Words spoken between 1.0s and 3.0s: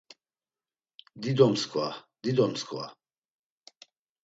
Dido mskva, dido mskva.